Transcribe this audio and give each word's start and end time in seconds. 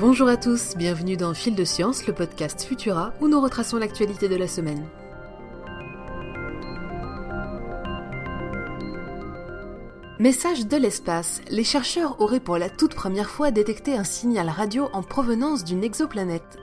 Bonjour 0.00 0.28
à 0.28 0.38
tous, 0.38 0.78
bienvenue 0.78 1.18
dans 1.18 1.34
Fil 1.34 1.54
de 1.54 1.62
Science, 1.62 2.06
le 2.06 2.14
podcast 2.14 2.62
Futura 2.62 3.12
où 3.20 3.28
nous 3.28 3.38
retraçons 3.38 3.76
l'actualité 3.76 4.30
de 4.30 4.36
la 4.36 4.48
semaine. 4.48 4.82
Message 10.18 10.66
de 10.66 10.78
l'espace. 10.78 11.42
Les 11.50 11.64
chercheurs 11.64 12.18
auraient 12.18 12.40
pour 12.40 12.56
la 12.56 12.70
toute 12.70 12.94
première 12.94 13.28
fois 13.28 13.50
détecté 13.50 13.94
un 13.94 14.04
signal 14.04 14.48
radio 14.48 14.88
en 14.94 15.02
provenance 15.02 15.64
d'une 15.64 15.84
exoplanète. 15.84 16.58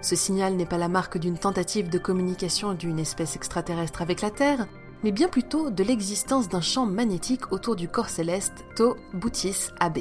Ce 0.00 0.16
signal 0.16 0.54
n'est 0.54 0.64
pas 0.64 0.78
la 0.78 0.88
marque 0.88 1.18
d'une 1.18 1.36
tentative 1.36 1.90
de 1.90 1.98
communication 1.98 2.72
d'une 2.72 2.98
espèce 2.98 3.36
extraterrestre 3.36 4.00
avec 4.00 4.22
la 4.22 4.30
Terre, 4.30 4.66
mais 5.04 5.12
bien 5.12 5.28
plutôt 5.28 5.68
de 5.68 5.84
l'existence 5.84 6.48
d'un 6.48 6.62
champ 6.62 6.86
magnétique 6.86 7.52
autour 7.52 7.76
du 7.76 7.88
corps 7.88 8.08
céleste 8.08 8.64
Tau 8.76 8.96
Bootis 9.12 9.68
AB. 9.78 9.98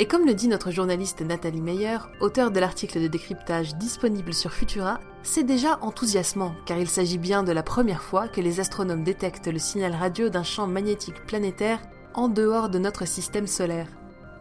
Et 0.00 0.06
comme 0.06 0.24
le 0.24 0.32
dit 0.32 0.48
notre 0.48 0.70
journaliste 0.70 1.20
Nathalie 1.20 1.60
Meyer, 1.60 1.98
auteur 2.20 2.50
de 2.50 2.58
l'article 2.58 3.02
de 3.02 3.06
décryptage 3.06 3.74
disponible 3.74 4.32
sur 4.32 4.50
Futura, 4.50 4.98
c'est 5.22 5.44
déjà 5.44 5.78
enthousiasmant, 5.82 6.54
car 6.64 6.78
il 6.78 6.88
s'agit 6.88 7.18
bien 7.18 7.42
de 7.42 7.52
la 7.52 7.62
première 7.62 8.02
fois 8.02 8.26
que 8.26 8.40
les 8.40 8.60
astronomes 8.60 9.04
détectent 9.04 9.48
le 9.48 9.58
signal 9.58 9.92
radio 9.92 10.30
d'un 10.30 10.42
champ 10.42 10.66
magnétique 10.66 11.26
planétaire 11.26 11.82
en 12.14 12.28
dehors 12.28 12.70
de 12.70 12.78
notre 12.78 13.06
système 13.06 13.46
solaire. 13.46 13.88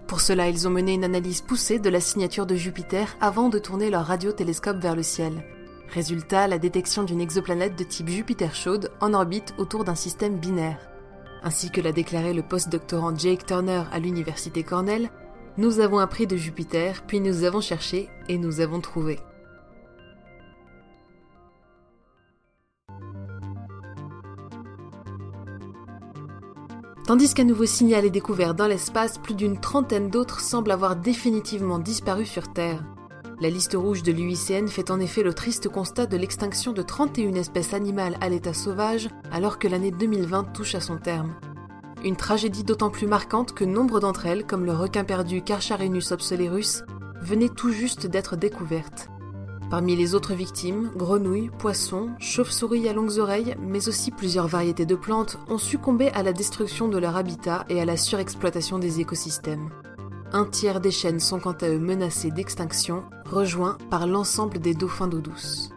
Pour 0.08 0.22
cela, 0.22 0.48
ils 0.48 0.66
ont 0.66 0.72
mené 0.72 0.94
une 0.94 1.04
analyse 1.04 1.42
poussée 1.42 1.78
de 1.78 1.90
la 1.90 2.00
signature 2.00 2.46
de 2.46 2.56
Jupiter 2.56 3.18
avant 3.20 3.50
de 3.50 3.60
tourner 3.60 3.90
leur 3.90 4.06
radiotélescope 4.06 4.78
vers 4.78 4.96
le 4.96 5.04
ciel. 5.04 5.44
Résultat, 5.90 6.48
la 6.48 6.58
détection 6.58 7.04
d'une 7.04 7.20
exoplanète 7.20 7.78
de 7.78 7.84
type 7.84 8.08
Jupiter 8.08 8.56
chaude 8.56 8.92
en 9.02 9.14
orbite 9.14 9.54
autour 9.58 9.84
d'un 9.84 9.96
système 9.96 10.38
binaire. 10.38 10.80
Ainsi 11.44 11.70
que 11.70 11.82
l'a 11.82 11.92
déclaré 11.92 12.34
le 12.34 12.44
post-doctorant 12.44 13.14
Jake 13.14 13.46
Turner 13.46 13.84
à 13.92 14.00
l'université 14.00 14.64
Cornell, 14.64 15.10
nous 15.58 15.80
avons 15.80 16.00
appris 16.00 16.28
de 16.28 16.36
Jupiter, 16.36 17.04
puis 17.08 17.20
nous 17.20 17.44
avons 17.44 17.62
cherché 17.62 18.10
et 18.28 18.38
nous 18.38 18.62
avons 18.62 18.80
trouvé. 18.80 19.20
Tandis 27.10 27.34
qu'un 27.34 27.44
nouveau 27.44 27.66
signal 27.66 28.06
est 28.06 28.12
découvert 28.12 28.54
dans 28.54 28.68
l'espace, 28.68 29.18
plus 29.18 29.34
d'une 29.34 29.60
trentaine 29.60 30.12
d'autres 30.12 30.42
semblent 30.42 30.70
avoir 30.70 30.96
définitivement 30.96 31.80
disparu 31.80 32.24
sur 32.24 32.54
Terre. 32.54 32.84
La 33.42 33.50
liste 33.50 33.74
rouge 33.74 34.04
de 34.04 34.12
l'UICN 34.12 34.68
fait 34.68 34.92
en 34.92 35.00
effet 35.00 35.24
le 35.24 35.34
triste 35.34 35.70
constat 35.70 36.06
de 36.06 36.18
l'extinction 36.18 36.72
de 36.72 36.84
31 36.84 37.34
espèces 37.34 37.74
animales 37.74 38.16
à 38.22 38.30
l'état 38.30 38.54
sauvage 38.54 39.10
alors 39.32 39.58
que 39.58 39.68
l'année 39.68 39.90
2020 39.90 40.54
touche 40.54 40.76
à 40.76 40.82
son 40.82 40.98
terme. 40.98 41.34
Une 42.04 42.16
tragédie 42.16 42.64
d'autant 42.64 42.90
plus 42.90 43.08
marquante 43.08 43.54
que 43.54 43.66
nombre 43.66 44.00
d'entre 44.00 44.26
elles, 44.26 44.46
comme 44.46 44.66
le 44.66 44.74
requin 44.74 45.04
perdu 45.04 45.42
Carcharenus 45.42 46.12
obsolerus, 46.12 46.84
venaient 47.22 47.50
tout 47.50 47.72
juste 47.72 48.08
d'être 48.08 48.38
découvertes. 48.38 49.10
Parmi 49.70 49.96
les 49.96 50.16
autres 50.16 50.34
victimes, 50.34 50.90
grenouilles, 50.96 51.52
poissons, 51.60 52.10
chauves-souris 52.18 52.88
à 52.88 52.94
longues 52.94 53.20
oreilles, 53.20 53.56
mais 53.60 53.88
aussi 53.90 54.12
plusieurs 54.12 54.48
variétés 54.48 54.86
de 54.86 54.96
plantes 54.96 55.38
ont 55.50 55.58
succombé 55.58 56.10
à 56.12 56.24
la 56.24 56.34
destruction 56.34 56.88
de 56.88 56.98
leur 56.98 57.18
habitat 57.18 57.66
et 57.70 57.82
à 57.82 57.86
la 57.86 57.98
surexploitation 57.98 58.80
des 58.80 59.02
écosystèmes. 59.02 59.70
Un 60.32 60.46
tiers 60.46 60.80
des 60.80 60.92
chênes 60.92 61.20
sont 61.20 61.40
quant 61.40 61.58
à 61.62 61.68
eux 61.68 61.80
menacés 61.80 62.32
d'extinction, 62.32 63.04
rejoints 63.26 63.78
par 63.90 64.08
l'ensemble 64.08 64.60
des 64.60 64.74
dauphins 64.74 65.08
d'eau 65.08 65.22
douce. 65.22 65.70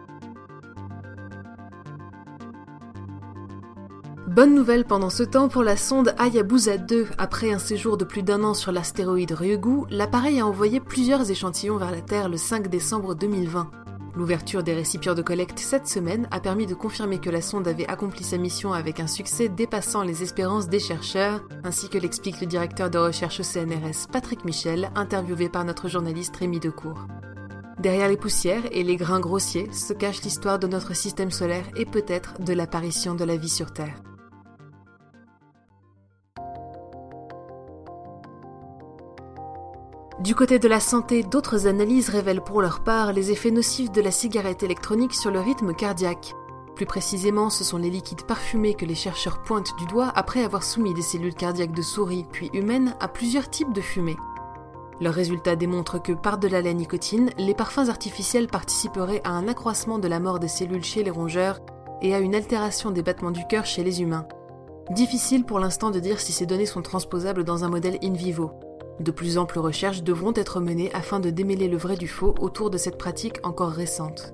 Bonne 4.33 4.55
nouvelle 4.55 4.83
pendant 4.83 5.11
ce 5.11 5.21
temps 5.21 5.47
pour 5.47 5.61
la 5.61 5.77
sonde 5.77 6.15
Hayabusa 6.17 6.79
2. 6.79 7.05
Après 7.19 7.53
un 7.53 7.59
séjour 7.59 7.97
de 7.97 8.03
plus 8.03 8.23
d'un 8.23 8.43
an 8.43 8.55
sur 8.55 8.71
l'astéroïde 8.71 9.31
Ryugu, 9.31 9.83
l'appareil 9.91 10.39
a 10.39 10.47
envoyé 10.47 10.79
plusieurs 10.79 11.29
échantillons 11.29 11.77
vers 11.77 11.91
la 11.91 12.01
Terre 12.01 12.29
le 12.29 12.37
5 12.37 12.67
décembre 12.67 13.13
2020. 13.13 13.69
L'ouverture 14.15 14.63
des 14.63 14.73
récipients 14.73 15.13
de 15.13 15.21
collecte 15.21 15.59
cette 15.59 15.87
semaine 15.87 16.27
a 16.31 16.39
permis 16.39 16.65
de 16.65 16.73
confirmer 16.73 17.19
que 17.19 17.29
la 17.29 17.43
sonde 17.43 17.67
avait 17.67 17.87
accompli 17.87 18.23
sa 18.23 18.39
mission 18.39 18.73
avec 18.73 18.99
un 18.99 19.05
succès 19.05 19.49
dépassant 19.49 20.01
les 20.01 20.23
espérances 20.23 20.67
des 20.67 20.79
chercheurs, 20.79 21.43
ainsi 21.63 21.87
que 21.87 21.99
l'explique 21.99 22.41
le 22.41 22.47
directeur 22.47 22.89
de 22.89 22.97
recherche 22.97 23.39
au 23.39 23.43
CNRS 23.43 24.07
Patrick 24.11 24.45
Michel, 24.45 24.89
interviewé 24.95 25.47
par 25.47 25.63
notre 25.63 25.89
journaliste 25.89 26.37
Rémi 26.37 26.59
Decour. 26.59 27.05
Derrière 27.77 28.09
les 28.09 28.17
poussières 28.17 28.63
et 28.71 28.81
les 28.81 28.95
grains 28.95 29.19
grossiers 29.19 29.71
se 29.71 29.93
cache 29.93 30.23
l'histoire 30.23 30.57
de 30.57 30.65
notre 30.65 30.95
système 30.95 31.29
solaire 31.29 31.65
et 31.75 31.85
peut-être 31.85 32.41
de 32.41 32.53
l'apparition 32.53 33.13
de 33.13 33.25
la 33.25 33.37
vie 33.37 33.47
sur 33.47 33.71
Terre. 33.71 34.01
Du 40.23 40.35
côté 40.35 40.57
de 40.57 40.69
la 40.69 40.79
santé, 40.79 41.21
d'autres 41.21 41.67
analyses 41.67 42.07
révèlent 42.07 42.45
pour 42.45 42.61
leur 42.61 42.79
part 42.79 43.11
les 43.11 43.31
effets 43.31 43.51
nocifs 43.51 43.91
de 43.91 43.99
la 43.99 44.09
cigarette 44.09 44.63
électronique 44.63 45.13
sur 45.13 45.31
le 45.31 45.41
rythme 45.41 45.73
cardiaque. 45.73 46.33
Plus 46.75 46.85
précisément, 46.85 47.49
ce 47.49 47.65
sont 47.65 47.77
les 47.77 47.89
liquides 47.89 48.25
parfumés 48.25 48.73
que 48.73 48.85
les 48.85 48.95
chercheurs 48.95 49.43
pointent 49.43 49.77
du 49.77 49.85
doigt 49.85 50.13
après 50.15 50.45
avoir 50.45 50.63
soumis 50.63 50.93
des 50.93 51.01
cellules 51.01 51.33
cardiaques 51.33 51.75
de 51.75 51.81
souris 51.81 52.25
puis 52.31 52.49
humaines 52.53 52.95
à 53.01 53.09
plusieurs 53.09 53.49
types 53.49 53.73
de 53.73 53.81
fumée. 53.81 54.15
Leurs 55.01 55.13
résultats 55.13 55.57
démontrent 55.57 56.01
que 56.01 56.13
par-delà 56.13 56.61
la 56.61 56.71
nicotine, 56.71 57.31
les 57.37 57.53
parfums 57.53 57.89
artificiels 57.89 58.47
participeraient 58.47 59.21
à 59.25 59.31
un 59.31 59.49
accroissement 59.49 59.99
de 59.99 60.07
la 60.07 60.21
mort 60.21 60.39
des 60.39 60.47
cellules 60.47 60.85
chez 60.85 61.03
les 61.03 61.11
rongeurs 61.11 61.59
et 62.01 62.15
à 62.15 62.19
une 62.19 62.33
altération 62.33 62.91
des 62.91 63.03
battements 63.03 63.31
du 63.31 63.45
cœur 63.47 63.65
chez 63.65 63.83
les 63.83 64.01
humains. 64.01 64.25
Difficile 64.91 65.43
pour 65.43 65.59
l'instant 65.59 65.91
de 65.91 65.99
dire 65.99 66.21
si 66.21 66.31
ces 66.31 66.45
données 66.45 66.65
sont 66.65 66.81
transposables 66.81 67.43
dans 67.43 67.65
un 67.65 67.69
modèle 67.69 67.99
in 68.01 68.13
vivo. 68.13 68.51
De 68.99 69.11
plus 69.11 69.37
amples 69.37 69.59
recherches 69.59 70.03
devront 70.03 70.33
être 70.35 70.59
menées 70.59 70.93
afin 70.93 71.19
de 71.19 71.29
démêler 71.29 71.67
le 71.67 71.77
vrai 71.77 71.95
du 71.95 72.07
faux 72.07 72.35
autour 72.39 72.69
de 72.69 72.77
cette 72.77 72.97
pratique 72.97 73.39
encore 73.43 73.71
récente. 73.71 74.33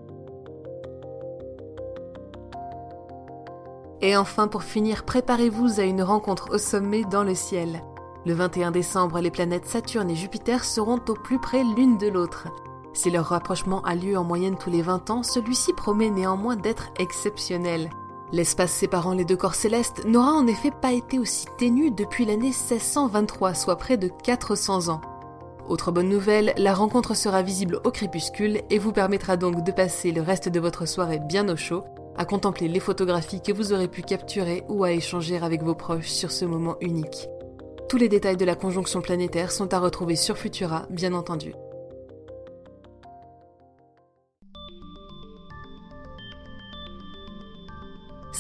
Et 4.02 4.16
enfin, 4.16 4.48
pour 4.48 4.64
finir, 4.64 5.04
préparez-vous 5.04 5.80
à 5.80 5.84
une 5.84 6.02
rencontre 6.02 6.54
au 6.54 6.58
sommet 6.58 7.04
dans 7.04 7.24
le 7.24 7.36
ciel. 7.36 7.84
Le 8.26 8.34
21 8.34 8.72
décembre, 8.72 9.20
les 9.20 9.32
planètes 9.32 9.66
Saturne 9.66 10.10
et 10.10 10.16
Jupiter 10.16 10.64
seront 10.64 11.00
au 11.08 11.14
plus 11.14 11.40
près 11.40 11.64
l'une 11.64 11.98
de 11.98 12.08
l'autre. 12.08 12.48
Si 12.94 13.10
leur 13.10 13.26
rapprochement 13.26 13.82
a 13.84 13.96
lieu 13.96 14.18
en 14.18 14.24
moyenne 14.24 14.58
tous 14.58 14.70
les 14.70 14.82
20 14.82 15.10
ans, 15.10 15.24
celui-ci 15.24 15.74
promet 15.74 16.10
néanmoins 16.10 16.56
d'être 16.56 16.92
exceptionnel. 16.98 17.90
L'espace 18.32 18.72
séparant 18.72 19.14
les 19.14 19.26
deux 19.26 19.36
corps 19.36 19.56
célestes 19.56 20.06
n'aura 20.06 20.34
en 20.34 20.46
effet 20.46 20.72
pas 20.72 20.94
été 20.94 21.18
aussi 21.18 21.48
ténu 21.58 21.90
depuis 21.90 22.26
l'année 22.26 22.52
1623, 22.52 23.56
soit 23.56 23.78
près 23.78 23.98
de 23.98 24.08
400 24.24 24.90
ans. 24.90 25.02
Autre 25.68 25.92
bonne 25.92 26.10
nouvelle, 26.10 26.54
la 26.58 26.76
rencontre 26.76 27.16
sera 27.16 27.42
visible 27.42 27.80
au 27.84 27.92
crépuscule 27.92 28.62
et 28.70 28.78
vous 28.78 28.92
permettra 28.92 29.36
donc 29.36 29.64
de 29.64 29.72
passer 29.72 30.12
le 30.12 30.22
reste 30.22 30.50
de 30.50 30.60
votre 30.60 30.88
soirée 30.88 31.20
bien 31.20 31.50
au 31.50 31.56
chaud, 31.56 31.84
à 32.18 32.26
contempler 32.26 32.68
les 32.68 32.80
photographies 32.80 33.42
que 33.42 33.54
vous 33.54 33.74
aurez 33.74 33.88
pu 33.88 34.04
capturer 34.04 34.64
ou 34.68 34.84
à 34.84 34.92
échanger 34.92 35.38
avec 35.38 35.64
vos 35.64 35.76
proches 35.76 36.10
sur 36.10 36.32
ce 36.32 36.46
moment 36.46 36.76
unique. 36.82 37.30
Tous 37.88 37.98
les 37.98 38.10
détails 38.10 38.38
de 38.38 38.46
la 38.46 38.56
conjonction 38.56 39.02
planétaire 39.02 39.52
sont 39.52 39.74
à 39.74 39.80
retrouver 39.80 40.16
sur 40.16 40.38
Futura, 40.38 40.86
bien 40.92 41.14
entendu. 41.14 41.56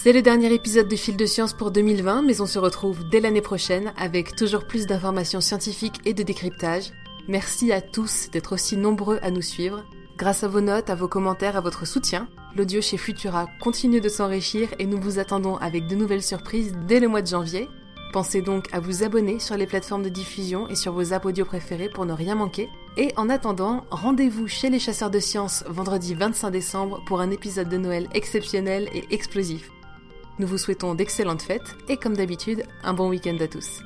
C'est 0.02 0.14
le 0.14 0.22
dernier 0.22 0.54
épisode 0.54 0.88
de 0.88 0.96
Fil 0.96 1.18
de 1.18 1.26
Science 1.26 1.52
pour 1.52 1.72
2020, 1.72 2.22
mais 2.22 2.40
on 2.40 2.46
se 2.46 2.58
retrouve 2.58 3.04
dès 3.10 3.20
l'année 3.20 3.42
prochaine 3.42 3.92
avec 3.98 4.34
toujours 4.34 4.66
plus 4.66 4.86
d'informations 4.86 5.42
scientifiques 5.42 6.00
et 6.06 6.14
de 6.14 6.24
décryptage. 6.24 6.94
Merci 7.28 7.74
à 7.74 7.82
tous 7.82 8.30
d'être 8.32 8.54
aussi 8.54 8.78
nombreux 8.78 9.20
à 9.22 9.30
nous 9.30 9.42
suivre. 9.42 9.84
Grâce 10.16 10.46
à 10.46 10.48
vos 10.48 10.62
notes, 10.62 10.90
à 10.90 10.96
vos 10.96 11.10
commentaires, 11.10 11.58
à 11.58 11.62
votre 11.62 11.86
soutien, 11.86 12.30
l'audio 12.56 12.80
chez 12.82 12.96
Futura 12.96 13.48
continue 13.60 14.00
de 14.00 14.08
s'enrichir 14.08 14.70
et 14.80 14.86
nous 14.86 15.02
vous 15.02 15.19
attendons 15.19 15.57
avec 15.57 15.86
de 15.88 15.96
nouvelles 15.96 16.24
surprises 16.24 16.78
dès 16.88 17.02
le 17.02 17.10
mois 17.10 17.22
de 17.22 17.28
janvier. 17.28 17.68
Pensez 18.13 18.42
donc 18.42 18.68
à 18.72 18.80
vous 18.80 19.04
abonner 19.04 19.40
sur 19.40 19.57
les 19.57 19.68
plateformes 19.68 20.04
de 20.04 20.07
diffusion 20.07 20.69
et 20.69 20.75
sur 20.75 20.94
vos 20.94 21.12
apps 21.12 21.25
audio 21.25 21.45
pour 21.94 22.06
ne 22.06 22.13
rien 22.13 22.36
manquer. 22.36 22.69
Et 22.95 23.12
en 23.18 23.28
attendant, 23.30 23.84
rendez-vous 23.92 24.48
chez 24.48 24.69
les 24.69 24.80
chasseurs 24.80 25.12
de 25.12 25.19
sciences 25.19 25.66
vendredi 25.68 26.13
25 26.13 26.52
décembre 26.52 27.04
pour 27.06 27.19
un 27.19 27.31
épisode 27.31 27.68
de 27.68 27.78
Noël 27.78 28.07
exceptionnel 28.13 28.88
et 28.94 29.04
explosif. 29.13 29.69
Nous 30.39 30.47
vous 30.47 30.57
souhaitons 30.57 30.95
d'excellentes 30.95 31.41
fêtes 31.41 31.75
et 31.89 31.97
comme 31.97 32.15
d'habitude, 32.15 32.63
un 32.83 32.94
bon 32.94 33.09
week-end 33.09 33.38
à 33.41 33.47
tous. 33.47 33.81